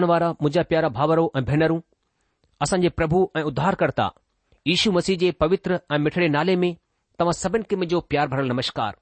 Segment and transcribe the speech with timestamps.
[0.00, 1.80] मुंहिंजा प्यारा भावरो ऐं भेनरूं
[2.62, 4.08] असांजे प्रभु ऐं उद्धारकर्ता
[4.74, 6.72] ईशू मसीह जे पवित्र ऐं मिठड़े नाले में
[7.18, 8.94] तव्हां सभिनि खे मुंहिंजो प्यार भरियलु नमस्कार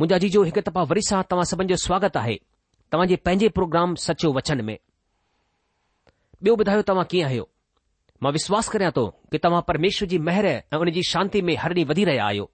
[0.00, 2.36] मुंहिंजा जीजो हिकु दफ़ा वरी सां तव्हां सभिनि जो स्वागत आहे
[3.10, 4.76] जे पंहिंजे प्रोग्राम सचो वचन में
[6.48, 7.48] तव्हां कीअं आहियो
[8.22, 11.74] मां विश्वास कयां थो कि तव्हां परमेश्वर जी महिर ऐं उन जी शांती में हर
[11.76, 12.50] ॾींहुं वधी रहिया आहियो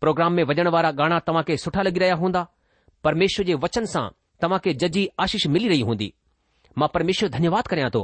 [0.00, 2.46] प्रोग्राम में वञण वारा गाना तव्हांखे सुठा लगी रहिया हूंदा
[3.08, 4.06] परमेश्वर जे वचन सां
[4.42, 6.12] तव्हांखे जजी आशीष मिली रही हूंदी
[6.78, 8.02] मां परमेश्वर धन्यवाद करियां थो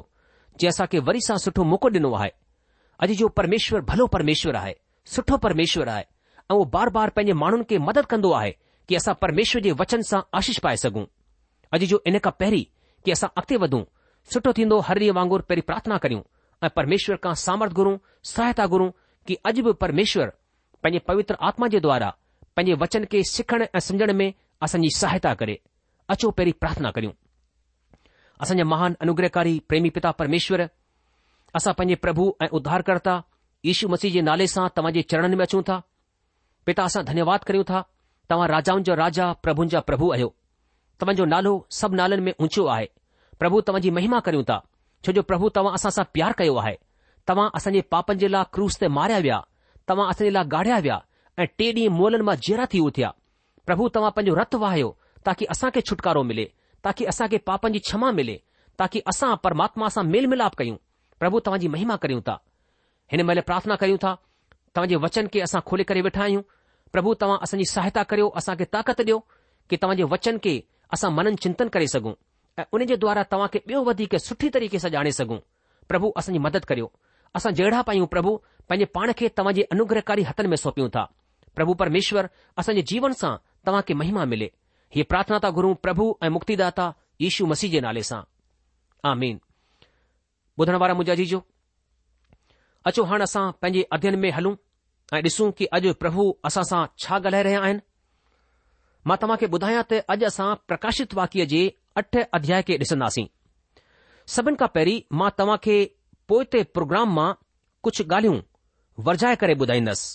[0.60, 2.30] जे असां खे वरी सां सुठो मौको ॾिनो आहे
[3.04, 4.74] अॼु जो परमेश्वर भलो परमेश्वर आहे
[5.14, 6.04] सुठो परमेश्वर आहे
[6.52, 8.50] ऐ बार बार पंहिंजे माण्हुनि खे मदद कंदो आहे
[8.88, 11.04] कि असां परमेश्वर जे वचन सां आशीष पाए सघूं
[11.76, 12.64] अॼु जो इन खां पहिरीं
[13.04, 13.82] कि असां अॻिते वधूं
[14.32, 16.22] सुठो थींदो हर ॾींहुं वांगुर पहिरीं प्रार्थना करियूं
[16.64, 17.96] ऐं परमेश्वर खां सामर्थ घुरूं
[18.34, 18.90] सहायता घुरूं
[19.26, 20.30] की अॼु बि परमेश्वर
[20.82, 22.10] पंहिंजे पवित्र आत्मा जे द्वारा
[22.56, 24.32] पंहिंजे वचन खे सिखण ऐं सम्झण में
[24.64, 25.58] असांजी सहायता करे
[26.14, 27.12] अचो पहिरीं प्रार्थना करियूं
[28.40, 30.62] असांजा महान अनुग्रहकारी प्रेमी पिता परमेश्वर
[31.58, 33.20] असां पंज प्रभु ऐ उद्धार कर्ता
[33.70, 35.78] ईशू मसीह जे नाले सां तव्हांजे चरणन में अचूं था
[36.66, 37.82] पिता असां धन्यवाद करियूं था
[38.30, 40.32] तव्हां राजाउनि जा राजा प्रभुउनि जा प्रभु आहियो
[41.00, 42.86] तव्हांजो नालो सब नालनि में ऊचियो आहे
[43.40, 44.60] प्रभु तव्हांजी महिमा कयूं था
[45.06, 46.74] छोजो प्रभु तव्हां असां सां प्यार कयो आहे
[47.28, 49.40] तव्हां असांजे पापनि जे लाइ क्रूज़ ते मारिया विया
[49.88, 50.98] तव्हां असां लाइ गाढ़या विया
[51.42, 53.10] ऐं टे डींहं मोलनि मां जेरा थी उहो
[53.70, 54.94] प्रभु तव्हां पंहिंजो रत वाहियो
[55.28, 56.46] ताकी असांखे छुटकारो मिले
[56.86, 58.34] ताकी असां खे पापनि जी क्षमा मिले
[58.78, 60.76] ताकी असां परमात्मा सां मेल मिलाप कयूं
[61.22, 62.34] प्रभु तव्हांजी महिमा करियूं था
[63.12, 64.12] हिन महिल प्रार्थना कयूं था
[64.74, 66.42] तव्हां वचन खे असां खोले करे वेठा आहियूं
[66.96, 69.18] प्रभु तव्हां असांजी सहायता करियो असां ताक़त ॾियो
[69.70, 70.54] कि तव्हां वचन खे
[70.96, 72.12] असां मनन चिंतन करे सघूं
[72.60, 75.38] ऐं उन जे द्वारा तव्हां खे ॿियो वधीक सुठी तरीक़े सां ॼाणे सघूं
[75.90, 76.86] प्रभु असांजी मदद करियो
[77.40, 78.36] असां जहिड़ा पायूं प्रभु
[78.68, 81.02] पंहिंजे पाण खे तव्हांजे अनुग्रहकारी हथनि में सौंपियूं था
[81.58, 82.30] प्रभु परमेश्वर
[82.62, 83.32] असांजे जीवन सां
[83.66, 84.48] तव्हांखे महिमा मिले
[84.94, 86.86] ही प्रार्थना था गुरु प्रभु ऐं मुक्तिदाता
[87.20, 88.20] दाता मसीह जे नाले सां
[89.04, 89.14] आ
[91.20, 91.42] जीजो
[92.90, 94.54] अचो हाणे असां पंहिंजे अध्यन में हलूं
[95.16, 97.80] ऐं ॾिसूं की अॼु प्रभु असां सां छा ॻाल्हाए रहिया आहिनि
[99.10, 101.62] मां तव्हांखे ॿुधायां त अॼु असां प्रकाशित वाक्य जे
[102.02, 103.26] अठ अध्याय खे ॾिसंदासीं
[104.36, 105.76] सभिनि खां पहिरीं मां तव्हां खे
[106.30, 107.28] पोएं ते प्रोग्राम मां
[107.86, 108.38] कुझु ॻाल्हियूं
[109.06, 110.08] वरजाए करे ॿुधाईंदसि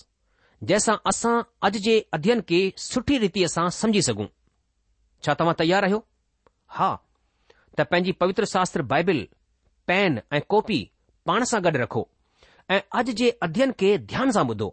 [0.72, 1.36] जंहिंसां असां
[1.68, 2.60] अॼु जे अध्ययन खे
[2.90, 4.28] सुठी रीतीअ सां समझी सघूं
[5.26, 6.00] छा तव्हां तयारु आहियो
[6.78, 6.90] हा
[7.78, 9.20] त पंहिंजी पवित्र शास्त्र बाइबिल
[9.88, 10.80] पेन ऐं कॉपी
[11.28, 12.04] पाण सां गॾु रखो
[12.76, 14.70] ऐं अॼु जे अध्ययन खे ध्यान सां ॿुधो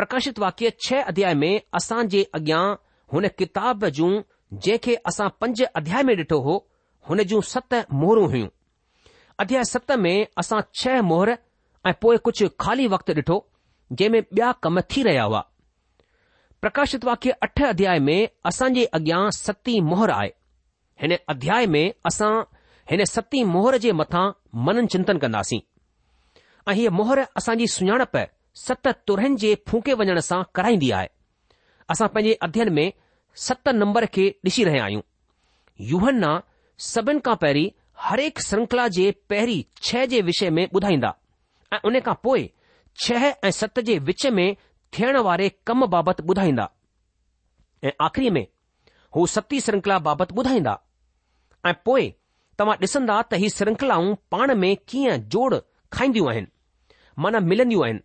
[0.00, 2.62] प्रकाशित वाक्य छह अध्याय में असां जे अॻियां
[3.14, 4.12] हुन किताब जूं
[4.66, 6.56] जंहिंखे असां पंज अध्याय में ॾिठो हो
[7.08, 8.48] हुन जूं सत मोहरूं हुयूं
[9.44, 11.36] अध्याय सत में असां छह मोहर
[11.88, 13.38] ऐं पोइ कुझु खाली वक़्तु ॾिठो
[13.92, 15.44] जंहिं में बया कम थी रहिया हुआ
[16.64, 20.28] प्रकाशित वाक्य अठ अध्याय में असां जे अॻियां सती मोहर आहे
[21.02, 22.30] हिन अध्याय में असां
[22.90, 24.22] हिन सती मोहर जे मथां
[24.68, 25.58] मनन चिंतन कंदासीं
[26.68, 28.16] ऐं हीअ मोहर असांजी सुञाणप
[28.60, 31.08] सत तुरन जे फूके वञण सां कराईंदी आहे
[31.90, 32.90] असां पंहिंजे अध्ययन में
[33.46, 35.02] सत नम्बर खे ॾिसी रहिया आहियूं
[35.92, 36.24] युवन
[36.92, 37.68] सभिनि खां पहिरीं
[38.06, 41.12] हरेक श्रंखला जे पहिरीं छह जे विषय में ॿुधाईंदा
[41.72, 42.48] ऐं उन खां पोइ
[43.20, 44.48] ऐं सत जे विच में
[44.96, 46.68] थियण वारे कम बाबति ॿुधाईंदा
[47.88, 48.46] ऐं आख़िरी में
[49.16, 50.74] हू सती श्रृंखला बाबति ॿुधाईंदा
[51.68, 52.04] ऐं पोइ
[52.58, 55.54] तव्हां ॾिसंदा त ही श्रृंखलाऊं पाण में कीअं जोड़
[55.96, 56.48] खाईंदियूं आहिनि
[57.24, 58.00] माना मिलंदियूं आहिनि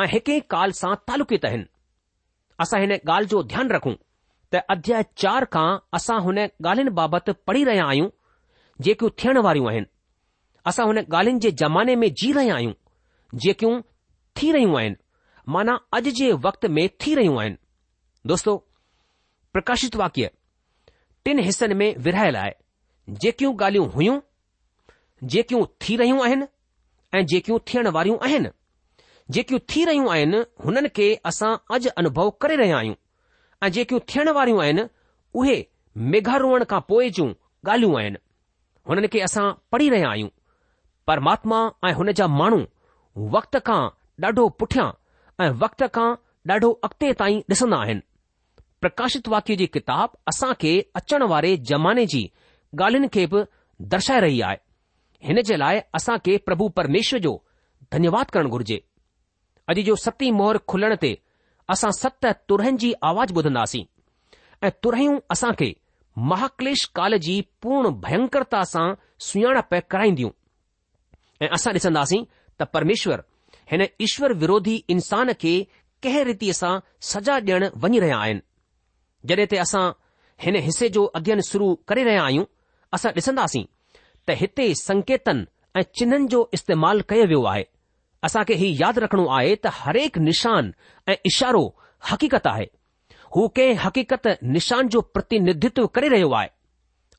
[0.00, 1.66] ऐं हिकु काल सां तालुकित आहिनि
[2.66, 3.94] असां हिन ॻाल्हि जो ध्यानु रखूं
[4.54, 5.68] त अध्याय चार खां
[6.00, 8.10] असां हुन ॻाल्हियुनि बाबति पढ़ी रहिया आहियूं
[8.88, 9.90] जेकियूं थियण वारियूं आहिनि
[10.72, 12.74] असां हुन ॻाल्हियुनि जे ज़माने में जी रहिया आहियूं
[13.46, 13.80] जेकियूं
[14.40, 15.02] थी रहियूं आहिनि
[15.52, 17.56] माना अॼु जे वक़्त में थी रहियूं आहिनि
[18.26, 18.56] दोस्तो
[19.52, 20.30] प्रकाशित वाक्य
[21.24, 22.52] टिन हिसनि में विरहायल आहे
[23.24, 24.20] जेकियूं ॻाल्हियूं हुइयूं
[25.34, 26.46] जेकियूं थी रहियूं आहिनि
[27.18, 28.48] ऐं जेकियूं थियणु वारियूं आहिनि
[29.36, 32.94] जेकियूं थी रहियूं आहिनि हुननि खे असां अॼु अनुभव करे रहिया आहियूं
[33.66, 34.86] ऐं जेकियूं थियणु वारियूं आहिनि
[35.40, 35.56] उहे
[36.14, 37.28] मेघारोअण खां पोइ जूं
[37.70, 38.18] ॻाल्हियूं आहिनि
[38.88, 40.28] हुननि खे असां पढ़ी रहिया आहियूं
[41.06, 43.80] परमात्मा ऐं हुन जा माण्हू वक़्त खां
[44.26, 44.90] ॾाढो पुठियां
[45.42, 46.10] ऐं वक़्त खां
[46.50, 48.02] ॾाढो अॻिते ताईं ॾिसंदा आहिनि
[48.80, 52.20] प्रकाशित वाक्य जी किताब असां खे अचण वारे ज़माने जी
[52.80, 53.40] ॻाल्हियुनि खे बि
[53.94, 54.56] दर्शाए रही आहे
[55.28, 57.32] हिन जे लाइ असां खे प्रभु परमेश्वर जो
[57.96, 58.78] धन्यवाद करणु घुर्जे
[59.74, 61.12] अॼु जो सती मोहर खुलण ते
[61.76, 63.84] असां सत तुरन जी आवाज़ु ॿुधंदासीं
[64.64, 65.74] ऐं तुरूं असां खे
[66.32, 68.86] महाकलेश काल जी पूर्ण भयंकरता सां
[69.30, 70.30] सुञाणप कराईंदियूं
[71.44, 72.24] ऐं असां ॾिसंदासीं
[72.60, 72.72] त
[73.70, 75.54] हिन ईश्वर विरोधी इंसान खे
[76.02, 76.78] कंहिं रीति सां
[77.12, 78.40] सजा ॾियण वञी रहिया आहिनि
[79.30, 79.84] जॾहिं ते असां
[80.46, 82.44] हिन हिसे जो अध्ययन शुरू करे रहिया आहियूं
[82.98, 83.64] असां ॾिसंदासीं
[84.28, 85.40] त हिते संकेतन
[85.76, 87.64] ऐं चिन्हनि जो इस्तेमाल कयो वियो आहे
[88.28, 90.72] असां खे हीउ यादि रखणो आहे त हरेक निशान
[91.08, 91.62] ऐं इशारो
[92.10, 92.66] हक़ीक़त आहे
[93.36, 94.26] हू कंहिं हक़ीक़त
[94.58, 96.48] निशान जो प्रतिनिधित्व करे रहियो आहे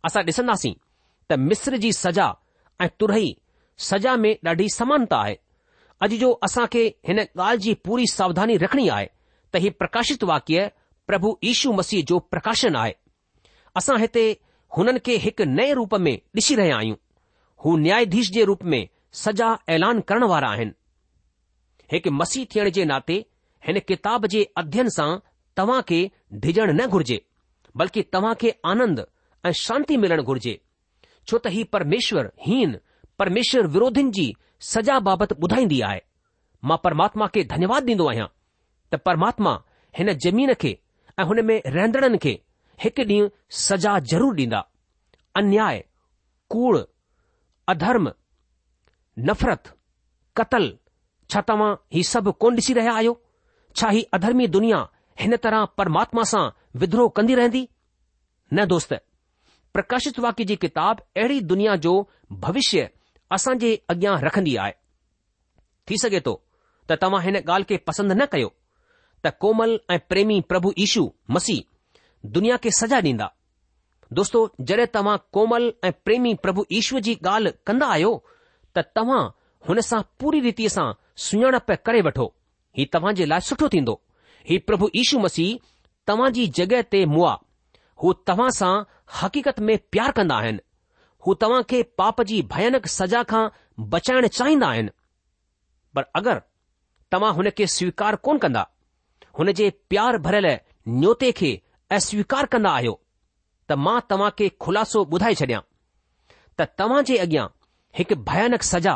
[0.10, 0.74] असां ॾिसंदासीं
[1.32, 2.28] त मिस्र जी सज़ा
[2.86, 3.36] ऐं तुरई
[3.90, 5.36] सज़ा में ॾाढी समानता आहे
[6.04, 9.06] अॼु जो असां खे हिन ॻाल्हि जी पूरी सावधानी रखणी आहे
[9.54, 10.68] त ही प्रकाशित वाक्य
[11.08, 12.94] प्रभु यीशू मसीह जो प्रकाशन आहे
[13.80, 14.28] असां हिते
[14.78, 16.96] हुननि खे हिकु नए रूप में ॾिसी रहिया आहियूं
[17.66, 18.84] हू न्यायाधीश जे रूप में
[19.24, 20.74] सजा ऐलान करण वारा आहिनि
[21.94, 23.16] हिकु मसीह थियण जे नाते
[23.68, 25.10] हिन किताब जे अध्यन सां
[25.58, 26.00] तव्हां खे
[26.46, 27.22] डिॼण न घुर्जे
[27.82, 29.06] बल्कि तव्हां खे आनंद
[29.46, 30.60] ऐं शांती मिलणु घुर्जे
[31.30, 32.76] छो त ही परमेश्वर हीन
[33.22, 34.28] परमेश्वर विरोधियुनि जी
[34.72, 36.00] सजा बाबति ॿुधाईंदी आहे
[36.70, 38.28] मां परमात्मा खे धन्यवाद ॾींदो आहियां
[38.94, 39.52] त परमात्मा
[39.98, 40.72] हिन जमीन खे
[41.20, 42.32] ऐं हुन में रहंदड़नि खे
[42.86, 43.28] हिकु ॾींहुं
[43.66, 44.62] सजा ज़रूरु ॾींदा
[45.42, 45.84] अन्याय
[46.56, 46.80] कुड़
[47.76, 48.10] अधर्म
[49.30, 49.72] नफ़रत
[50.42, 50.68] कतल
[51.34, 53.14] छा तव्हां ही सभु कोन ॾिसी रहिया आहियो
[53.76, 54.82] छा ही अधर्मी दुनिया
[55.24, 56.44] हिन तरह परमात्मा सां
[56.86, 57.68] विद्रोह कंदी रहंदी
[58.54, 58.94] न दोस्त
[59.78, 61.96] प्रकाशित वाक्य जी किताब अहिड़ी दुनिया जो
[62.48, 62.90] भविष्य
[63.34, 64.74] असां जे अॻियां रखंदी आहे
[65.90, 66.34] थी सघे थो
[66.90, 68.50] त तव्हां हिन ॻाल्हि खे पसंदि न कयो
[69.26, 71.62] त कोमल ऐं प्रेमी प्रभु ईशू मसीह
[72.36, 73.28] दुनिया खे सजा ॾींदा
[74.18, 74.40] दोस्तो
[74.70, 78.14] जॾहिं तव्हां कोमल ऐं प्रेमी प्रभु ईश्वर जी ॻाल्हि कंदा आहियो
[78.76, 79.24] त तव्हां
[79.70, 80.88] हुन सां पूरी रीति सां
[81.28, 82.26] सुञाणप करे वठो
[82.78, 84.00] हीउ तव्हां जे लाइ सुठो थींदो
[84.50, 85.58] ही प्रभु ईशू मसीह
[86.12, 87.34] तव्हां जी जॻहि ते मुआ
[88.04, 88.74] हू तव्हां सां
[89.22, 90.62] हक़ीक़त में प्यार कंदा आहिनि
[91.26, 93.48] हू तव्हां खे पाप जी भयानक सजा खां
[93.94, 94.90] बचाइण चाहींदा आहिनि
[95.96, 96.40] पर अगरि
[97.12, 98.66] तव्हां हुन खे स्वीकार कोन कंदा
[99.40, 100.48] हुन जे प्यार भरियल
[100.98, 101.52] न्योते खे
[101.98, 102.94] अस्वीकार कंदा आहियो
[103.70, 105.62] त मां तव्हां खे खु़लासो ॿुधाए छॾियां
[106.58, 107.46] त तव्हां जे अॻियां
[108.02, 108.94] हिकु भयानक सजा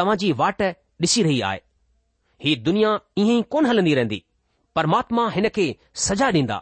[0.00, 0.62] तव्हां जी वाट
[1.06, 1.60] ॾिसी रही आहे
[2.46, 4.22] ही दुनिया ईअं ई कोन हलंदी रहंदी
[4.80, 5.66] परमात्मा हिन खे
[6.06, 6.58] सजा ॾींदा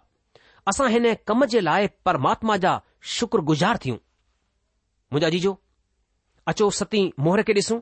[0.75, 2.75] असां हिन कम जे लाइ परमात्मा जा
[3.17, 3.99] शुक्रगुज़ार थियूं
[5.12, 5.50] मुंहिंजा जीजो
[6.53, 7.79] अचो सती मोहर खे ॾिसूं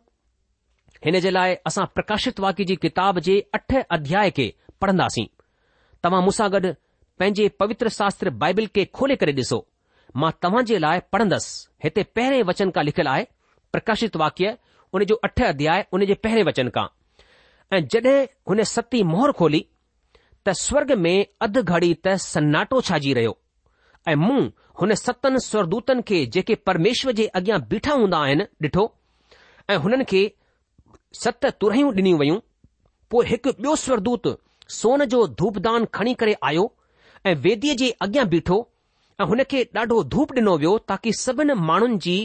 [1.06, 4.45] हिन जे लाइ असां प्रकाशित वाक्य जी किताब जे अठ अध्याय खे
[4.85, 5.25] पढ़ंदासीं
[6.04, 6.71] तव्हां मूंसां गॾु
[7.18, 9.59] पंहिंजे पवित्र शास्त्र बाइबिल खे खोले करे ॾिसो
[10.23, 13.26] मां तव्हां जे लाइ पढ़ंदसि हिते पहिरें वचन खां लिखियलु आहे
[13.76, 14.56] प्रकाशित वाक्य
[14.95, 16.87] उन जो अठ अध्याय उन जे पहिरें वचन खां
[17.76, 18.21] ऐं जड॒हिं
[18.52, 19.64] हुन सती मोहर खोली
[20.47, 21.16] त स्वर्ग में
[21.49, 23.38] अधु घड़ी त सन्नाटो छाजी रहियो
[24.08, 24.40] ऐं मूं
[24.80, 28.84] हुन सतनि स्वरदूतनि खे जेके परमेश्वर जे अॻियां बीठा हूंदा आहिनि ॾिठो
[29.70, 30.20] ऐं हुननि खे
[31.22, 32.38] सत तुरहियूं ॾिनियूं वयूं
[33.10, 34.28] पोइ हिकु ॿियो स्वरदूत
[34.78, 36.64] सोन जो धूपदान खणी करे आयो
[37.30, 38.58] ऐं वेदीअ जे अॻियां बीठो
[39.20, 42.16] ऐं हुन खे ॾाढो धूप ॾिनो वियो ताकी सभिनि माण्हुनि जी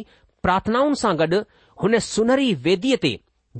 [0.47, 1.39] प्रार्थनाउनि सां गॾु
[1.85, 3.11] हुन सुनहरी वेदीअ ते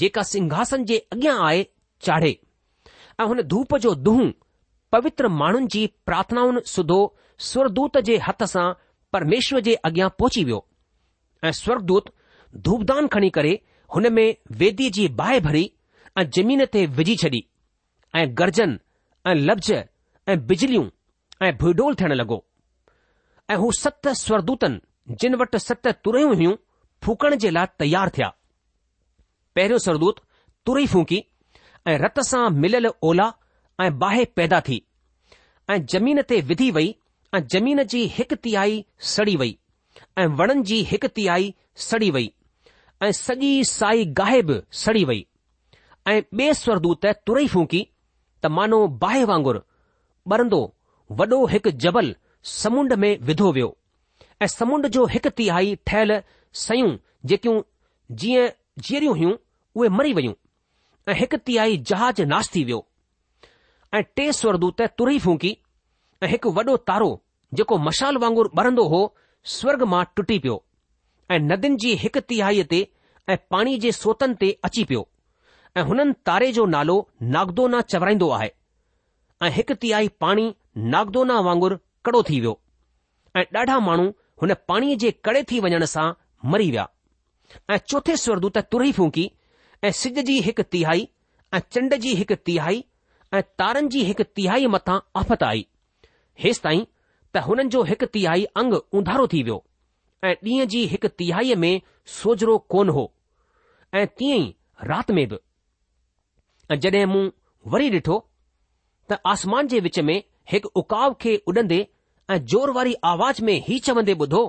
[0.04, 1.66] जेका सिंघासन जे अॻियां आहे
[2.10, 2.36] चाढ़े
[3.22, 4.32] ऐं हुन धूप जो दुहं
[4.98, 7.00] पवित्र माण्हुनि जी प्रार्थनाउनि सुधो
[7.50, 8.66] स्वरदूत जे हथ सां
[9.14, 10.66] परमेश्वर जे अॻियां पहुची वियो
[11.48, 12.12] ऐं स्वर्गूत
[12.68, 13.54] धूपदान खणी करे
[13.96, 14.28] हुन में
[14.64, 15.64] वेदीअ जी बाहि भरी
[16.22, 17.42] ऐं जमीन ते विझी छॾी
[18.22, 18.78] ऐं गर्जन
[19.28, 19.72] ऐं लफ़्ज़
[20.34, 20.86] ऐं बिजलियूं
[21.48, 22.38] ऐं भुइडोल थियण लॻो
[23.50, 26.56] ऐं हू सत स्वरदूतनि जिन वटि सत तुरियूं हुयूं
[27.06, 28.30] फूकण जे लाइ तयार थिया
[29.56, 30.22] पहिरियों स्वरदूत
[30.66, 31.22] तुरई फूकी
[31.92, 33.30] ऐं रत सां मिलियल ओला
[33.86, 34.82] ऐं बाहि पैदा थी
[35.74, 36.92] ऐं जमीन ते विधी वई
[37.36, 38.84] ऐं जमीन जी हिकु तिहाई
[39.16, 39.52] सड़ी वई
[40.22, 41.54] ऐं वणनि जी हिकु तिहाई
[41.88, 42.26] सड़ी वई
[43.08, 45.26] ऐं सॼी साई गाहि बि सड़ी वई
[46.14, 47.80] ऐं ॿिए स्वरदूत तुरई फूकी
[48.44, 49.60] त मानो बाहि वांगुरु
[50.38, 50.60] ॿरंदो
[51.22, 52.14] वॾो हिकु जबल
[52.56, 53.70] समुंड में विधो वियो
[54.42, 56.20] ऐं समुंड जो हिकु तिहाई ठहियलु
[56.66, 56.92] सयूं
[57.34, 57.58] जेकियूं
[58.24, 58.48] जीअं
[58.88, 59.34] जीअरियूं हुयूं
[59.80, 60.34] उहे मरी वयूं
[61.12, 62.82] ऐं हिकु तिहाई जहाज़ नाश थी वियो
[64.00, 65.58] ऐं टे स्वरदूत तुरई फूकी
[66.30, 67.12] એક વડો તારો
[67.60, 69.00] જેકો મશાલ વાંગુર બરંદો હો
[69.54, 70.60] સ્વર્ગ માં ટૂટી પયો
[71.34, 72.80] એ નદન જી એક તિહાઈતે
[73.32, 75.06] એ પાણી જી સોતનતે અચી પયો
[75.80, 76.98] એ હનન તારે જો નાલો
[77.34, 78.50] નાગદોના ચવરાઈndo આહે
[79.48, 80.54] એ એક તિહાઈ પાણી
[80.94, 81.74] નાગદોના વાંગુર
[82.06, 82.56] કડો થીવ્યો
[83.40, 84.08] એ ડાઢા માણુ
[84.42, 86.10] હને પાણી જી કડે થી વણસા
[86.52, 86.94] મરીયા
[87.74, 89.34] એ ચોથે સ્વરદુ તા તુરહી ફૂકી
[89.88, 91.10] એ સિદ્ધજી એક તિહાઈ
[91.58, 92.82] એ ચંડજી એક તિહાઈ
[93.38, 95.66] એ તારન જી એક તિહાઈ મથા આફત આઈ
[96.40, 96.84] हेसि ताईं
[97.34, 99.58] त हुननि जो हिकु तिहाई अंग उंधारो थी वियो
[100.30, 101.74] ऐं ॾींहं जी हिकु तिहाईअ में
[102.18, 103.06] सोजरो कोन हो
[104.00, 104.48] ऐं तीअं ई
[104.92, 105.40] राति में बि
[106.74, 107.24] ऐं जड॒हिं मूं
[107.74, 108.18] वरी ॾिठो
[109.12, 110.16] त आसमान जे विच में
[110.52, 111.80] हिकु उकाव खे उॾंदे
[112.34, 114.44] ऐं जोर वारी आवाज़ में ही चवंदे ॿुधो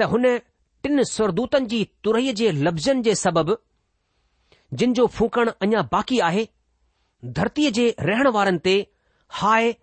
[0.00, 0.24] त हुन
[0.84, 3.56] टिन स्वरदूतनि जी तुरई जे लफ़्ज़नि जे सबबि
[4.80, 6.48] जिन जो फूकण अञा बाक़ी आहे
[7.38, 8.74] धरतीअ जे रहण वारनि ते
[9.40, 9.74] हाय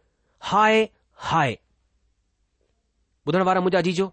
[0.48, 0.88] हाय
[1.30, 1.58] हाय
[3.28, 4.06] ॿुधण वारा मुंहिंजा जीजो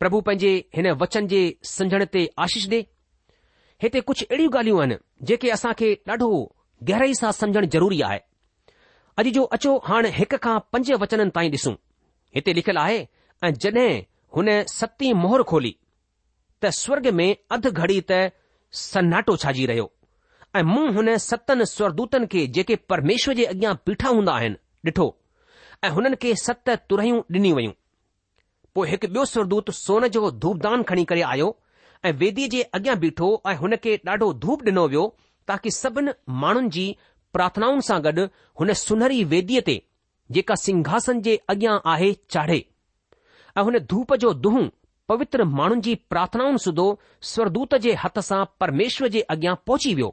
[0.00, 1.40] प्रभु पंहिंजे हिन वचन जे
[1.76, 2.78] समझण ते आशीष ॾे
[3.82, 4.96] हिते कुझु अहिड़ियूं ॻाल्हियूं आहिनि
[5.30, 6.28] जेके असां खे ॾाढो
[6.90, 8.18] गहराई सां समुझण ज़रूरी आहे
[9.22, 11.74] अॼु जो अचो हाणे हिक खां पंज वचननि ताईं ॾिसूं
[12.36, 13.00] हिते लिखियलु आहे
[13.44, 13.88] ऐं जॾहिं
[14.36, 15.74] हुन सती मोहर खोली
[16.62, 18.20] त स्वर्ग में अधु घड़ी त
[18.82, 19.90] सन्नाटो छाजी रहियो
[20.56, 24.56] ऐं मूं हुन सतनि स्वरदूतनि खे जेके परमेश्वर जे अॻियां बीठा हूंदा आहिनि
[24.88, 25.08] ॾिठो
[25.84, 27.70] ऐं हुननि खे सत तुरहियूं ॾिनी वयूं
[28.74, 31.48] पोइ हिकु ॿियो सुरदूत सोन जो धूपदान खणी करे आयो
[32.04, 35.02] ऐं वेदीअ जे अॻियां बीठो ऐं हुन खे ॾाढो धूप ॾिनो वियो
[35.48, 36.12] ताकी सभिनि
[36.44, 36.84] माण्हुनि जी
[37.36, 38.26] प्रार्थनाउनि सां गॾु
[38.60, 39.76] हुन सुनहरी वेदीअ ते
[40.38, 42.60] जेका सिंघासन जे अॻियां आहे चाढ़े
[43.56, 44.64] ऐं हुन धूप जो दुहूं
[45.14, 46.86] पवित्र माण्हुनि जी प्रार्थनाउनि सुधो
[47.32, 50.12] स्वरदूत जे हथ सां परमेश्वर जे अॻियां पहुची वियो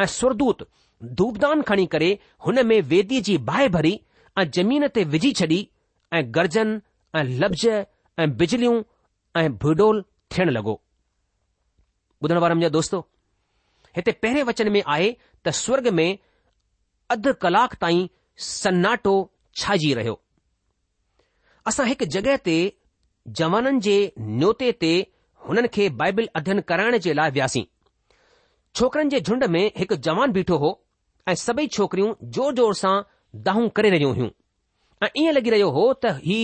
[0.00, 0.68] ऐं स्वरदूत
[1.22, 2.10] धूपदान खणी करे
[2.48, 3.94] हुन में वेदीअ जी बाहि भरी
[4.40, 5.58] ऐं जमीन ते विझी छॾी
[6.16, 6.72] ऐं गर्जन
[7.16, 8.80] ऐं लफ़्ज़ ऐं बिजलियूं
[9.42, 10.02] ऐं भुडोल
[10.34, 10.74] थियण लॻो
[12.24, 13.00] ॿुधण दोस्तो
[13.96, 15.10] हिते पहिरें वचन में आहे
[15.46, 16.08] त स्वर्ग में
[17.14, 18.06] अधु कलाक ताईं
[18.48, 19.14] सन्नाटो
[19.60, 20.20] छाइजी रहियो
[21.70, 22.56] असां हिकु जॻहि ते
[23.40, 23.94] जवाननि जे
[24.40, 24.90] नयोते ते
[25.48, 27.64] हुननि खे बाइबल अध्यन कराइण जे लाइ वियासीं
[28.80, 30.70] छोकरनि जे झुंड में हिकु जवान बीठो हो
[31.28, 32.94] ऐं सभई छोकरियूं ज़ोर जोर सां
[33.34, 34.28] दाहूं करे रहियूं हुयूं
[35.04, 36.38] ऐं ईअं लॻी रहियो हो त ही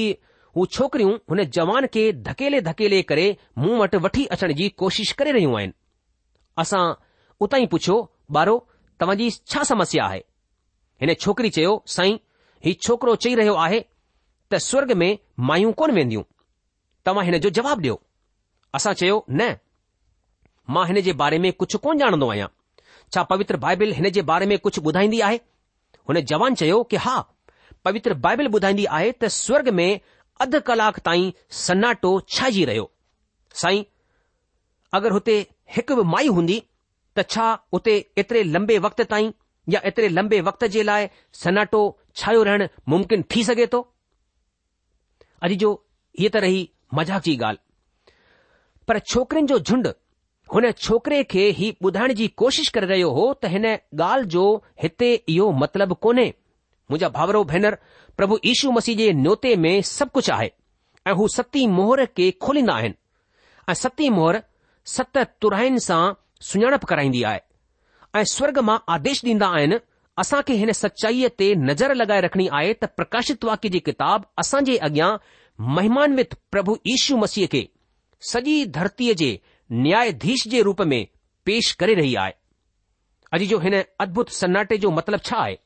[0.57, 3.27] हू छोकिरियूं हुन जवान खे धकेले धकेले करे
[3.59, 5.73] मूं वटि वठी अचण जी कोशिश करे रहियूं आहिनि
[6.65, 6.83] असां
[7.47, 7.97] उतां ई पुछियो
[8.37, 8.57] ॿारो
[9.01, 10.19] तव्हांजी छा समस्या आहे
[11.05, 12.17] हिन छोकिरी चयो साईं
[12.65, 13.81] ही छोकिरो चई रहियो आहे
[14.51, 15.11] त स्वर्ग में
[15.49, 16.23] मायूं कोन वेंदियूं
[17.07, 17.97] तव्हां हिन जो जवाबु ॾियो
[18.79, 19.55] असां चयो न
[20.77, 22.49] मां हिन जे बारे में कुझु कोन ॼाणंदो आहियां
[23.15, 25.41] छा पवित्र बाइबिल हिन जे बारे में कुझु ॿुधाईंदी आहे
[26.09, 27.17] हुन जवान चयो कि हा
[27.85, 30.01] पवित्र बाइबल ॿुधाईंदी आहे त स्वर्ग में
[30.45, 31.31] अधु कलाक ताईं
[31.65, 32.91] सनाटो छाइजी रहियो
[33.63, 33.83] साईं
[34.99, 35.35] अगरि हुते
[35.77, 36.59] हिकु बि माई हूंदी
[37.19, 37.47] त छा
[37.79, 39.31] उते एतिरे लंबे वक़्त ताईं
[39.75, 41.09] या एतिरे लंबे वक़्त जे लाइ
[41.43, 41.83] सनाटो
[42.21, 43.81] छायो रहण मुमकिन थी सघे थो
[45.47, 45.73] अॼु जो
[46.21, 46.63] हीअ त रही
[46.95, 49.93] मज़ाक जी ॻाल्हि पर छोकिरियुनि जो झुंड
[50.55, 54.43] हुन छोकरे खे ही ॿुधाइण जी कोशिश करे रहियो हो त हिन ॻाल्हि जो
[54.83, 57.75] हिते इहो मतिलबु कोन्हे मुंहिंजा भाउरो भेनर
[58.17, 60.51] प्रभु यीशू मसीह जे नोते में सभु कुझु आहे
[61.07, 62.95] ऐं हू सती मोहर खे खोलींदा आहिनि
[63.69, 64.41] ऐं सती मोहर
[64.97, 66.03] सत तुराइन सां
[66.51, 67.41] सुञाणप कराईंदी आहे
[68.21, 69.79] ऐं स्वर्ग मां आदेश ॾींदा आहिनि
[70.51, 74.77] खे हिन सचाईअ ते नज़र लॻाए रखणी आहे त प्रकाशित वाक्य जी किताब असां जे
[74.91, 75.11] अॻियां
[75.79, 77.63] महिमानवित प्रभु यीशू मसीह खे
[78.35, 79.31] सॼी धरतीअ जे
[79.73, 81.07] न्यायधीश जे रूप में
[81.47, 82.33] पेश करे रही आहे
[83.35, 85.57] अॼु जो हिन अद्भुत सन्नाटे जो मतिलबु छा आहे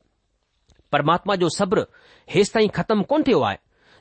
[0.91, 1.85] परमात्मा जो सब्र
[2.33, 3.57] हेसि ताईं ख़तमु कोन थियो आहे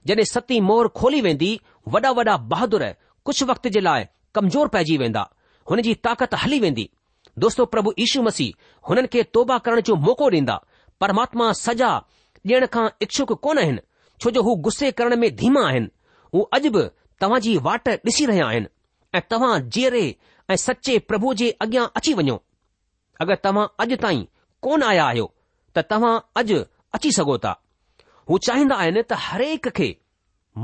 [0.06, 1.48] जॾहिं सती मोर खोली वेंदी
[1.94, 2.84] वॾा वॾा बहादुर
[3.26, 5.24] कुझु वक़्त जे लाइ कमज़ोर पइजी वेंदा
[5.70, 6.88] हुन जी ताक़त हली वेंदी
[7.44, 10.56] दोस्तो प्रभु ईशू मसीह हुननि खे तौबा करण जो मौको ॾींदा
[11.00, 11.90] परमात्मा सजा
[12.46, 15.90] ॾियण खां इच्छुक कोन आहिनि जो हू गुस्से करण में धीमा आहिनि
[16.34, 16.88] हू अॼु बि
[17.20, 18.66] तव्हां जी वाट ॾिसी रहिया आहिनि
[19.16, 20.04] ऐं तव्हां जीअरे
[20.50, 22.34] ऐं सचे प्रभु जे अॻियां अची वञो
[23.24, 24.24] अगरि तव्हां अॼु ताईं
[24.66, 25.26] कोन आया आहियो
[25.76, 26.58] त तव्हां अॼु
[26.96, 27.52] अची सघो था
[28.28, 29.88] हू चाहींदा आहिनि त हरेक खे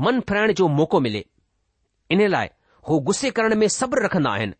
[0.03, 1.23] मन फिराइण जो मौक़ो मिले
[2.15, 2.47] इन लाइ
[2.87, 4.55] हू गुस्से करण में सब्र रखंदा आहिनि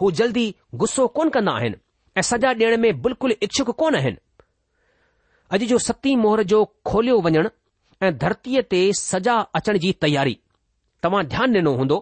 [0.00, 0.44] हू जल्दी
[0.82, 1.78] गुस्सो कोन कंदा आहिनि
[2.18, 4.20] ऐं सजा ॾियण में बिल्कुलु इच्छुक कोन आहिनि
[5.56, 6.60] अॼु जो सती मोहर जो
[6.92, 7.48] खोलियो वञणु
[8.06, 10.36] ऐं धरतीअ ते सजा अचण जी तयारी
[11.04, 11.98] तव्हां ध्यानु ॾिनो हूंदो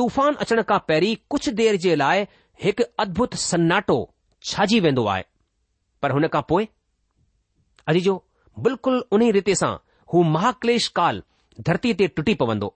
[0.00, 2.20] तूफान अचण खां पहिरीं कुझु देर जे लाइ
[2.64, 3.96] हिकु अद्भुत सन्नाटो,
[4.50, 5.24] छाजी वेंदो आहे
[6.02, 6.68] पर हुन खां पोइ
[7.90, 8.14] अजी जो
[8.66, 9.70] बिल्कुलु उन रीते सां
[10.12, 11.20] हू महाक्लेश काल
[11.68, 12.70] धरती ते टुटी पवंदो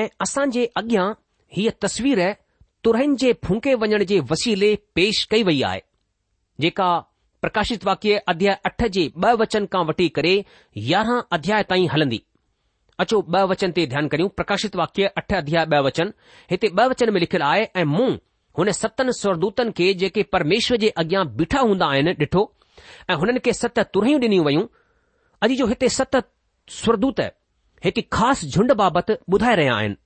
[0.00, 1.06] ऐं असां जे अॻियां
[1.58, 2.22] हीअ तसवीर
[2.88, 5.82] तुरं जे फुंके वञण जे वसीले पेश कई वई आहे
[6.66, 6.90] जेका
[7.46, 10.34] प्रकाशित वाक्य अध्याय अठ जे ब वचन खां वठी करे
[10.94, 12.22] यारहं अध्याय ताईं हलंदी
[13.02, 16.08] अचो ब वचन ते ध्यानु करियूं प्रकाशित वाक्य अठ अध्याय ब वचन
[16.52, 18.06] हिते ब वचन में लिखियलु आहे ऐं मूं
[18.58, 22.42] हुन सतनि स्वरदूतनि खे जेके परमेश्वर जे अॻियां बीठा हूंदा आहिनि ॾिठो
[23.10, 24.66] ऐं हुननि खे सत तुरहियूं ॾिनियूं वयूं
[25.46, 26.16] अॼु जो हिते सत
[26.80, 27.20] स्वरदूत
[27.84, 29.96] हिकु ख़ासि झुंड बाबति ॿुधाए रहिया आहिनि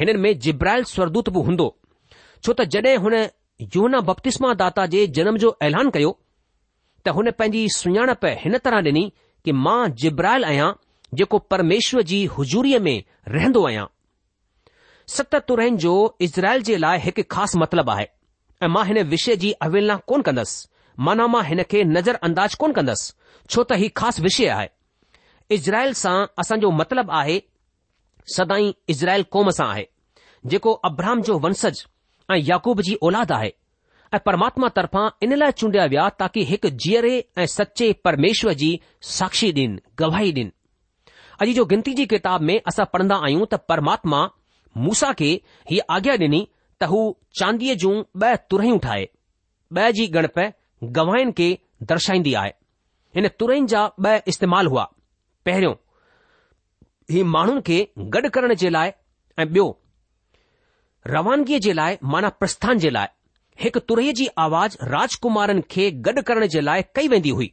[0.00, 1.68] हिननि में जिब्राहिल स्वरदूत बि हूंदो
[2.42, 3.18] छो त जॾहिं हुन
[3.76, 6.14] युना बप्तिस्मा दाता जे जनम जो ऐलान कयो
[7.04, 9.04] त हुन पंहिंजी सुञाणप हिन तरह ॾिनी
[9.44, 10.70] कि मां जिब्राहिल आहियां
[11.14, 13.84] जेको परमेश्वर जी हुजूरीअ में रहंदो आहियां
[15.14, 15.92] सत तुरन जो
[16.26, 18.06] इज़राइल जे लाइ हिकु ख़ासि मतिलबु आहे
[18.62, 20.66] ऐ मां हिन विषय जी अवेलना कोन कंदसि
[21.06, 22.18] माना मां हिन खे नज़र
[22.60, 23.12] कोन कंदसि
[23.50, 24.68] छो त हीउ ख़ासि विषय आहे
[25.56, 27.40] इज़राइल सां असांजो मतिलबु आहे
[28.36, 29.86] सदाई इज़राइल कौम सां आहे
[30.46, 31.84] जेको अब्रहम जो वंशज
[32.32, 33.52] ऐं याकूब जी ओलाद आहे
[34.14, 38.70] ऐं परमात्मा तर्फ़ां इन लाइ चूंडि॒या विया ताकी हिकु जीअरे ऐं सचे परमेश्वर जी
[39.16, 40.52] साक्षी ॾीन गवाही डेन
[41.42, 44.20] अॼु जो गिनती जी किताब में असां पढ़ंदा आहियूं त परमात्मा
[44.86, 45.28] मूसा खे
[45.72, 46.40] हीअ आज्ञा ॾिनी
[46.80, 47.02] त हू
[47.40, 49.04] चांदीअ जूं ब॒ तुरहियूं ठाहे
[49.78, 50.40] ब॒ जी गणप
[50.98, 51.48] गवाइनि खे
[51.92, 52.50] दर्शाईंदी आहे
[53.18, 54.86] हिन तुरहिनि जा ब॒ इस्तेमाल हुआ
[55.50, 55.74] पहिरियों
[57.14, 57.78] ही माण्हुनि खे
[58.16, 58.92] गॾु करण जे लाइ
[59.38, 59.68] ऐं ॿियो
[61.14, 63.14] रवानगीअ जे लाइ माना प्रस्थान जे लाइ
[63.64, 67.50] हिकु तुरई जी आवाज़ राजकुमारनि खे गॾु करण जे लाइ कई वेंदी हुई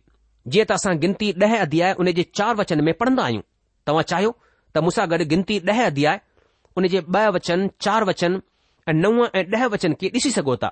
[0.54, 3.46] जीअं त असां गिनती ॾह अध्याय उन जे चार वचन में पढ़ंदा आहियूं
[3.90, 4.30] तव्हां चाहियो
[4.76, 6.20] त मूंसां गॾु गिनती ॾह अध्याय
[6.78, 8.32] उन जे ब॒ वचन चार वचन
[8.90, 10.70] ऐं नव ऐं ॾह वचन खे ॾिसी सघो था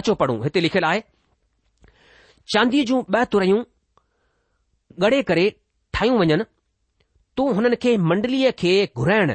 [0.00, 1.00] अचो पढ़ूं हिते लिखियलु आहे
[2.54, 3.60] चांदीअ जूं ब॒ तुरयूं
[5.06, 5.44] ॻड़े करे
[5.94, 6.36] ठाहियूं वञनि
[7.36, 9.30] तूं हुननि खे मंडलीअ खे घुराइण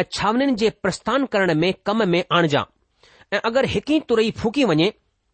[0.00, 2.64] ऐं छावनीनि जे प्रस्थान करण में कम में आणिजां
[3.36, 4.88] ऐं अगरि हिकु ई तुरई फूकी वञे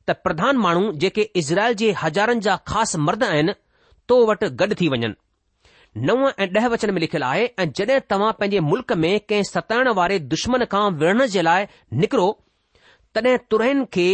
[0.09, 3.55] त प्रधान माण्हू जेके इज़राइल जे हज़ारनि जा ख़ासि मर्द आहिनि
[4.09, 5.12] तो वटि गॾु थी वञनि
[5.96, 9.88] नव ऐं ॾह वचन में लिखियलु आहे ऐं जॾहिं तव्हां पंहिंजे मुल्क़ में कंहिं सताइण
[9.96, 11.66] वारे दुश्मन खां विढ़ण जे लाइ
[12.00, 12.28] निकिरो
[13.14, 14.07] तॾहिं तुरन खे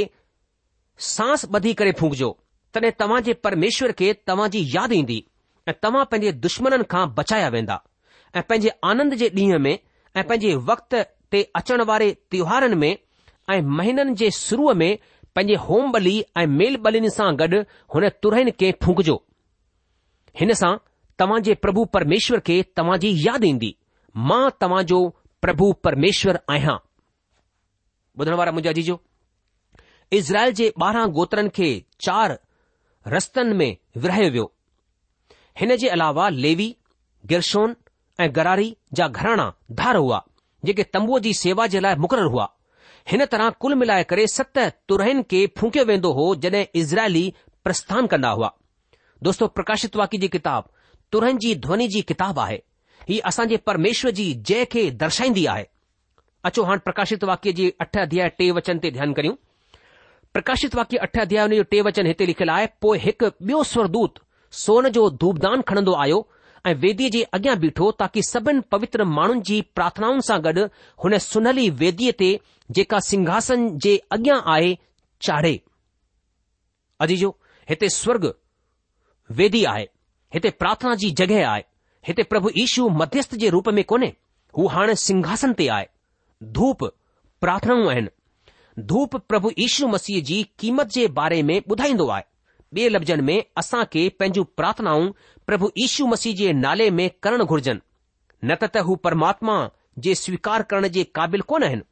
[1.09, 2.31] सांस ॿधी करे फूकजो
[2.75, 5.25] तॾहिं तव्हां जे परमेश्वर खे तव्हां जी यादि ईंदी
[5.69, 7.79] ऐं तव्हां पंहिंजे दुश्मननि खां बचाया वेंदा
[8.37, 10.95] ऐं पंहिंजे आनंद जे ॾींहं में ऐं पंहिंजे वक़्त
[11.33, 14.91] ते अचण वारे त्योहारनि में ऐं महीननि जे शुरूअ में
[15.37, 17.63] पंहिंजे होम बली ऐं मेल बलिनि सां गॾु
[17.95, 19.19] हुन तुरन खे फूकजो
[20.43, 20.77] हिन सां
[21.21, 23.73] तव्हां जे प्रभु परमेश्वर खे तव्हांजी यादि ईंदी
[24.31, 24.99] मां तव्हांजो
[25.43, 26.77] प्रभु परमेश्वर आहियां
[30.19, 31.67] इज़राइल जे ॿारहां गोत्रनि खे
[32.05, 32.39] चार
[33.15, 33.71] रस्तनि में
[34.03, 34.45] विरायो वियो
[35.61, 36.69] हिन जे अलावा लेवी
[37.33, 37.75] गिरशोन
[38.21, 39.47] ऐं गरारी जा घराणा
[39.81, 40.23] धार हुआ
[40.69, 42.47] जेके तंबूअ जी सेवा जे लाइ मुक़ररु हुआ
[43.11, 47.25] हिन तरह कुल मिलाए करे सत तुरहन खे फूकियो वेंदो हो जॾहिं इज़राइली
[47.65, 48.51] प्रस्थान कंदा हुआ
[49.29, 50.71] दोस्तो प्रकाशित वाकि जी किताब
[51.13, 52.59] तुरंजी ध्वनि जी किताबु आहे
[53.09, 55.65] हीउ असांजे परमेश्वर जी जय खे दर्शाईंदी आहे
[56.49, 59.35] अचो हाणे प्रकाशित वाक्य जी अठ अध्याय टे वचन ते ध्यानु करियूं
[60.33, 64.19] प्रकाशित वाक्य अठ अध्याय हुन जो टे वचन हिते लिखियलु आहे पोइ हिकु ॿियो स्वरदूत
[64.65, 66.21] सोन जो धूपदान खणंदो आयो
[66.67, 70.67] ऐं वेदीअ जे अॻियां बीठो ताकी सभिनि पवित्र माण्हुनि जी प्रार्थनाउनि सां गॾु
[71.05, 72.31] हुन सुनहली वेदीअ ते
[72.77, 74.75] जेका सिंघासन जे अॻियां आहे
[75.29, 75.59] चाढ़े
[77.71, 78.33] हिते स्वर्ग
[79.39, 79.87] वेदी आहे
[80.35, 81.63] हिते प्रार्थना जी जॻहि आहे
[82.07, 84.13] हिते प्रभु ईशु मध्यस्थ जे रूप में कोन्हे
[84.59, 85.87] हू हाणे सिंघासन ते आहे
[86.59, 86.85] धूप
[87.41, 92.25] प्रार्थनाऊं आहिनि धूप प्रभु इशू मसीह जी क़ीमत जे बारे में ॿुधाईंदो आहे
[92.77, 95.09] ॿिए लफ़्ज़नि में असां खे पंहिंजूं प्रार्थनाऊं
[95.47, 97.81] प्रभु इशू मसीह जे नाले में करणु घुर्जनि
[98.49, 99.57] न त त हू परमात्मा
[100.07, 101.85] जे स्वीकार करण जे क़ाबिलु कोन आहिनि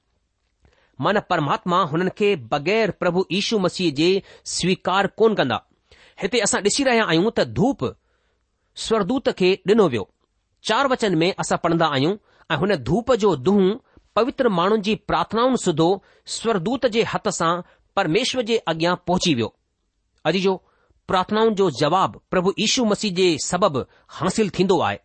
[1.06, 4.10] मान परमात्मा हुननि खे बगैर प्रभु इशू मसीह जे
[4.58, 5.62] स्वीकार कोन कंदा
[6.22, 7.88] हिते असां ॾिसी रहिया आहियूं त धूप
[8.84, 10.06] स्वरदूत खे ॾिनो वियो
[10.68, 12.14] चार वचन में असां पढ़ंदा आहियूं
[12.50, 13.60] ऐं हुन धूप जो दूह
[14.16, 15.86] पवित्र माण्हुनि जी प्रार्थनाउनि सुधो
[16.34, 17.52] स्वरदूत जे हथ सां
[17.96, 19.48] परमेश्वर जे अॻियां पहुची वियो
[20.30, 20.54] अॼु जो
[21.12, 23.84] प्रार्थनाउनि जो जवाबु प्रभु यीशू मसीह जे सबबि
[24.18, 25.00] हासिल थींदो आहे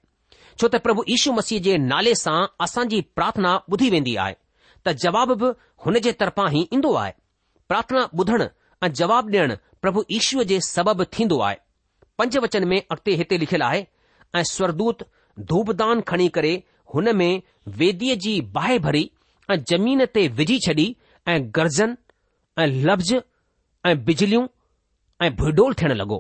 [0.60, 4.36] छो त प्रभु यीशू मसीह जे नाले सां असांजी प्रार्थना ॿुधी वेंदी आहे
[4.86, 5.52] त जवाब बि
[5.86, 7.14] हुन जे तरफां ई ईंदो आहे
[7.74, 8.48] प्रार्थना ॿुधणु
[8.86, 9.56] ऐं जवाबु ॾियणु
[9.86, 11.58] प्रभु ईश्वर जे सबबु थींदो आहे
[12.22, 13.80] पंज वचन में अॻिते हिते लिखियलु आहे
[14.36, 14.98] ऐं स्वरदूत
[15.52, 16.52] धूपदान खणी करे
[16.94, 17.32] हुन में
[17.78, 19.04] वेदीअ जी बाहि भरी
[19.52, 20.86] ऐं जमीन ते विझी छॾी
[21.34, 21.92] ऐं गर्जन
[22.64, 23.14] ऐं लफ़्ज़
[23.90, 24.46] ऐं बिजलियूं
[25.26, 26.20] ऐं भुडोल थियण लॻो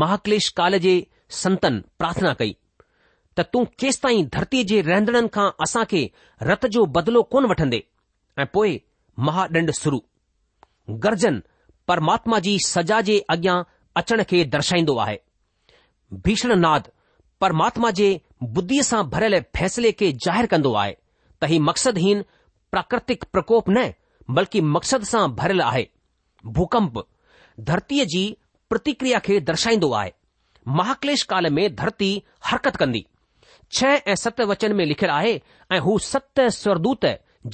[0.00, 0.94] महाकलेश काल जे
[1.42, 2.52] संतन प्रार्थना कई
[3.36, 6.02] त तूं केसि ताईं धरतीअ जे रहंदड़नि खां असां खे
[6.50, 7.80] रत जो बदलो कोन वठंदे
[8.42, 8.70] ऐं पोइ
[9.30, 9.98] महादंड शुरू
[11.06, 11.36] गर्जन
[11.88, 13.62] परमात्मा जी सजा जे अॻियां
[13.96, 15.16] अचण खे दर्शाईंदो आहे
[16.24, 16.88] भीषण नाद
[17.40, 18.08] परमात्मा जे
[18.58, 20.92] बुद्धीअ सां भरियल फैसिले खे ज़ाहिरु कंदो आहे
[21.40, 22.12] त ही मक़सदु
[22.74, 23.84] प्राकृतिक प्रकोप न
[24.38, 25.84] बल्कि मक़सद सां भरियलु आहे
[26.58, 26.98] भुकंप
[27.70, 28.22] धरतीअ जी
[28.72, 30.10] प्रतिक्रिया खे दर्शाईंदो आहे
[30.80, 32.08] महाक्लेश काल में धरती
[32.50, 33.04] हरकत कंदी
[33.78, 35.34] छह ऐं सत वचन में लिखियलु आहे
[35.76, 37.06] ऐं हू सत स्वरदूत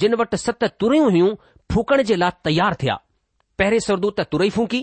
[0.05, 1.31] जिन वटि सत तुरियूं हुयूं
[1.75, 2.97] फुकण जे लाइ तयारु थिया
[3.61, 4.79] पहिरें सर्दू त तुरई फूकी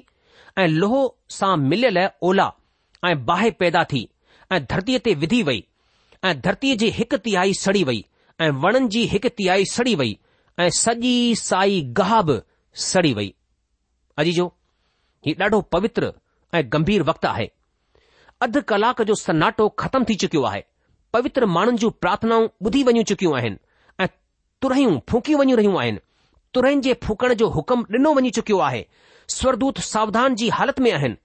[0.62, 0.98] ऐं लोहो
[1.36, 2.44] सां मिलियलु ओला
[3.08, 4.02] ऐं बाहि पैदा थी
[4.52, 5.58] ऐं धरतीअ ते विधी वई
[6.28, 7.98] ऐं धरतीअ जी हिकु तियाई सड़ी वई
[8.44, 10.12] ऐं वणनि जी हिकु तियाई सड़ी वई
[10.60, 12.36] ऐं सॼी साई गहा बि
[12.86, 13.28] सड़ी वई
[14.22, 14.46] अॼु जो
[15.30, 16.12] ॾाढो पवित्र
[16.58, 17.50] ऐं गंभीर वक़्तु आहे
[18.46, 20.62] अधु कलाक जो सनाटो ख़तमु थी चुकियो आहे
[21.18, 24.08] पवित्र माण्हुनि जूं प्रार्थनाऊं ॿुधी वञी चुकियूं आहिनि ऐं
[24.66, 26.06] तुरियूं फूकी रहियूं आहिनि
[26.54, 28.84] तुरन जे फूकण जो हुकम डि॒नो वञी चुकियो आहे
[29.37, 31.16] स्वरदूत सावधान जी हालति में आहिनि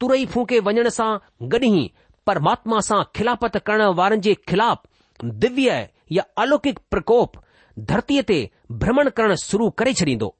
[0.00, 1.10] तुरई फूके वञण सां
[1.54, 1.82] गॾ ई
[2.26, 5.76] परमात्मा सां खिलापत करण वारनि जे ख़िलाफ़ दिव्य
[6.18, 7.32] या अलौकिक प्रकोप
[7.90, 8.38] धरतीअ ते
[8.82, 10.32] भ्रमण करण शुरू करे छॾींदो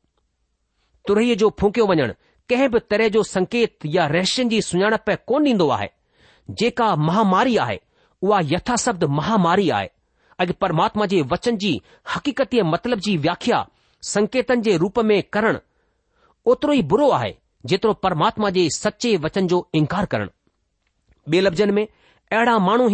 [1.11, 2.09] तुरई जो फूकियो वञणु
[2.52, 5.88] कंहिं बि तरह जो संकेत या रहस्यनि जी सुञाणप कोन ॾींदो आहे
[6.62, 7.78] जेका महामारी आहे
[8.26, 9.88] उहा यथास महामारी आहे
[10.42, 11.72] अॼु परमात्मा जे वचन जी
[12.16, 13.62] हक़ीक़तीअ मतिलब जी व्याख्या
[14.03, 15.59] संकेतन जे रूप में करण
[16.53, 17.35] ओतिरो ई बुरो आहे
[17.73, 20.31] जेतिरो परमात्मा जे सचे वचन जो इनकार करणु
[21.35, 22.88] बे लफ़्ज़नि में अहिड़ा माण्हू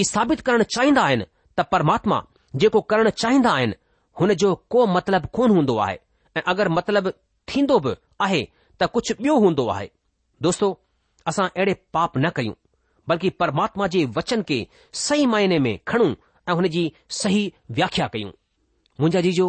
[0.00, 1.24] ई साबित करणु चाहींदा आहिनि
[1.58, 2.20] त परमात्मा
[2.64, 3.74] जेको करणु चाहींदा आहिनि
[4.20, 5.96] हुन जो को मतिलबु कोन हूंदो आहे
[6.36, 7.10] ऐं अगरि मतिलबु
[7.54, 7.94] थींदो बि
[8.26, 8.42] आहे
[8.80, 9.88] त कुझु ॿियो हूंदो आहे
[10.48, 10.68] दोस्तो
[11.32, 12.54] असां अहिड़े पाप न कयूं
[13.08, 14.66] बल्कि परमात्मा जे वचन खे
[15.06, 16.12] सही मायने में खणूं
[16.48, 16.82] ऐं हुन जी
[17.22, 17.42] सही
[17.80, 18.30] व्याख्या कयूं
[19.00, 19.48] मुंहिंजा जी जो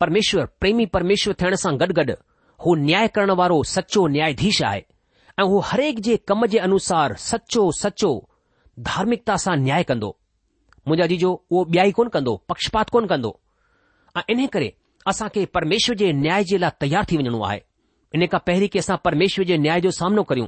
[0.00, 2.12] परमेश्वर प्रेमी परमेश्वर थियण सां गॾु गॾु
[2.64, 4.80] हू न्याय करण वारो सचो न्यायाधीश आहे
[5.40, 8.12] ऐं हू हरेक जे कम जे अनुसार सचो सचो
[8.88, 10.08] धार्मिकता सां न्याय कंदो
[10.88, 13.36] मुंहिंजा जी जो उहो ब्याई कोन कंदो पक्षपात कोन कंदो
[14.18, 14.72] ऐं इन करे
[15.12, 17.60] असां खे परमेश्वर जे न्याय जे लाइ तयार थी वञणो आहे
[18.14, 20.46] इन खां पहिरीं की असां परमेश्वर जे न्याय जो सामनो करियूं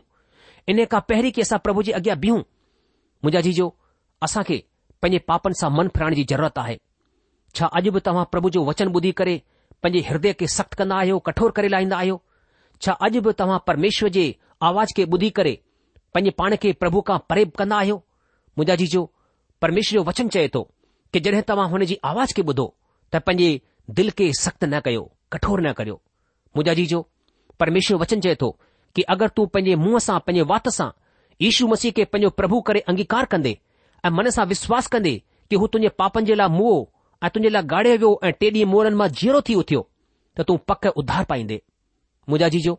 [0.72, 3.68] इन खां पहिरीं की असां प्रभु जे अॻियां बीहूं मुंहिंजा जी जो
[4.28, 4.62] असां खे
[5.02, 6.78] पंहिंजे पापनि सां मन फिराइण जी ज़रूरत आहे
[7.54, 9.34] छा अॼु बि तव्हां प्रभु जो वचन ॿुधी करे
[9.82, 12.20] पंहिंजे हृदय खे सख़्तु कंदा आहियो कठोर करे लाहींदा आहियो
[12.82, 14.24] छा अॼु बि तव्हां परमेश्वर जे
[14.68, 15.52] आवाज़ खे ॿुधी करे
[16.14, 17.96] पंहिंजे पाण खे प्रभु खां परे कंदा आहियो
[18.58, 19.02] मुंहिंजा जीजो
[19.62, 20.62] परमेश्वर जो वचन चए थो
[21.12, 22.66] कि जॾहिं तव्हां हुन जी आवाज़ खे ॿुधो
[23.14, 23.48] त पंहिंजे
[24.00, 25.96] दिल खे सख़्तु न कयो कठोर न करियो
[26.56, 27.00] मुंहिंजा जीजो
[27.60, 28.50] परमेश्वर वचन चए थो
[28.96, 30.88] कि अगरि तूं पंहिंजे मुंहं सां पंहिंजे वात सां
[31.46, 33.54] यीशू मसीह खे पंहिंजो प्रभु करे अंगीकार कंदे
[34.06, 35.14] ऐं मन सां विश्वास कंदे
[35.50, 36.82] कि हू तुंहिंजे पापनि जे लाइ मुंहुं
[37.24, 39.80] ऐं तुंहिंजे लाइ गाड़े वियो ऐं टे ॾींहं मोरनि मां जीअरो थी उथियो
[40.36, 41.60] त तूं पक उधार पाईंदे
[42.32, 42.74] मुजाजी जो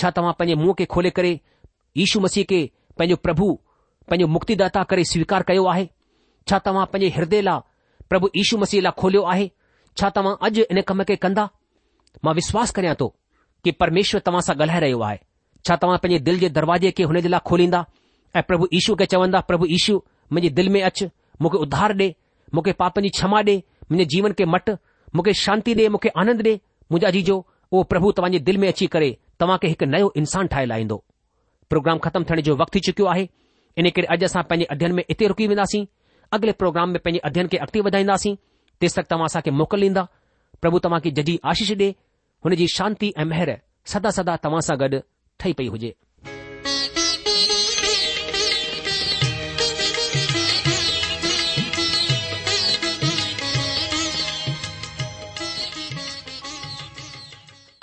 [0.00, 1.32] छा तव्हां पंहिंजे मुंहं खे खोले करे
[1.96, 2.60] यीशू मसीह खे
[2.98, 3.46] पंहिंजो प्रभु
[4.10, 5.88] पंहिंजो मुक्तिदाता करे स्वीकार कयो आहे
[6.48, 7.60] छा तव्हां पंहिंजे हृदय लाइ
[8.08, 9.50] प्रभु यीशू मसीह लाइ खोलियो आहे
[9.98, 11.44] छा तव्हां अॼु इन कम खे कंदा
[12.24, 13.08] मां विश्वास करियां थो
[13.64, 15.18] कि परमेश्वर तव्हां सां ॻाल्हाए रहियो आहे
[15.68, 17.84] छा तव्हां पंहिंजे दिलि जे दरवाजे खे हुन जे लाइ खोलींदा
[18.36, 19.96] ऐं प्रभु यीशू खे चवंदा प्रभु यीशू
[20.32, 21.10] मुंहिंजे दिलि में अचु
[21.42, 22.10] मूंखे उधार ॾे
[22.54, 23.54] मूंखे पापनि जी क्षमा ॾे
[23.90, 24.70] मुंहिंजे जीवन खे मट
[25.16, 26.52] मूंखे शांती ॾे मूंखे आनंद ॾे
[26.92, 27.36] मुंहिंजा जीजो
[27.72, 30.96] उहो प्रभु तव्हांजे दिलि में अची करे तव्हां खे हिकु नयो इंसान ठाहे लाहींदो
[31.70, 33.24] प्रोग्राम ख़तमु थियण जो वक़्तु थी चुकियो आहे
[33.82, 35.84] इन करे अॼु असां पंहिंजे अध्यन में इते रुकी वेंदासीं
[36.36, 38.34] अॻिले प्रोग्राम में पंहिंजे अध्ययन खे अॻिते वधाईंदासीं
[38.80, 40.04] तेसि तक तव्हां असांखे मोकल ॾींदा
[40.64, 41.90] प्रभु तव्हां खे जजी आशीष ॾे
[42.44, 43.56] हुन जी शांती ऐं महर
[43.94, 44.98] सदा सदा तव्हां सां गॾु
[45.40, 45.92] ठही पई हुजे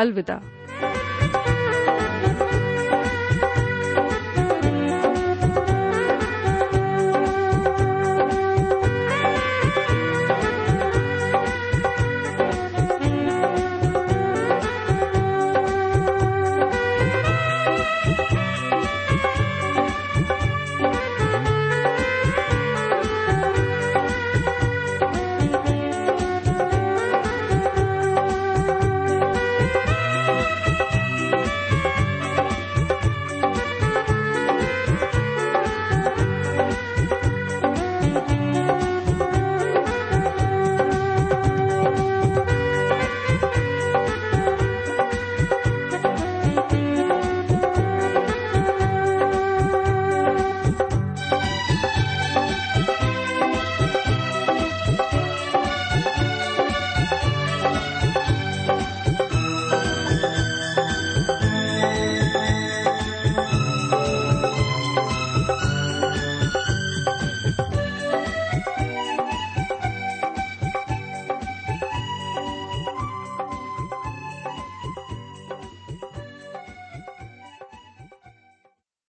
[0.00, 0.57] अलविदा